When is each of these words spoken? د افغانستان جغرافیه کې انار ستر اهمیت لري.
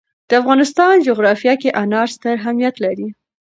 د 0.27 0.31
افغانستان 0.41 0.93
جغرافیه 1.07 1.53
کې 1.61 1.69
انار 1.81 2.07
ستر 2.15 2.33
اهمیت 2.39 2.75
لري. 2.85 3.07